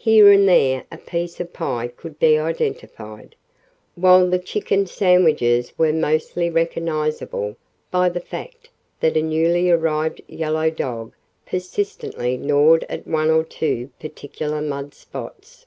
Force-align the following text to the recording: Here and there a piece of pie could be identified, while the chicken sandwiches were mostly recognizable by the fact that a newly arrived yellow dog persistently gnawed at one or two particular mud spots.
Here 0.00 0.32
and 0.32 0.48
there 0.48 0.86
a 0.90 0.96
piece 0.96 1.40
of 1.40 1.52
pie 1.52 1.88
could 1.88 2.18
be 2.18 2.38
identified, 2.38 3.36
while 3.96 4.26
the 4.26 4.38
chicken 4.38 4.86
sandwiches 4.86 5.74
were 5.76 5.92
mostly 5.92 6.48
recognizable 6.48 7.54
by 7.90 8.08
the 8.08 8.18
fact 8.20 8.70
that 9.00 9.14
a 9.14 9.20
newly 9.20 9.68
arrived 9.68 10.22
yellow 10.26 10.70
dog 10.70 11.12
persistently 11.44 12.38
gnawed 12.38 12.86
at 12.88 13.06
one 13.06 13.28
or 13.30 13.44
two 13.44 13.90
particular 14.00 14.62
mud 14.62 14.94
spots. 14.94 15.66